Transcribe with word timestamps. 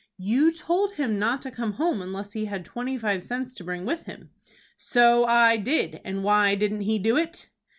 "You 0.17 0.51
told 0.51 0.93
him 0.93 1.19
not 1.19 1.43
to 1.43 1.51
come 1.51 1.73
home 1.73 2.01
unless 2.01 2.33
he 2.33 2.45
had 2.45 2.65
twenty 2.65 2.97
five 2.97 3.21
cents 3.21 3.53
to 3.53 3.63
bring 3.63 3.85
with 3.85 4.05
him." 4.05 4.31
"So 4.75 5.25
I 5.25 5.57
did, 5.57 6.01
and 6.03 6.23
why 6.23 6.55
didn't 6.55 6.81
he 6.81 6.97
do 6.97 7.17
it?" 7.17 7.47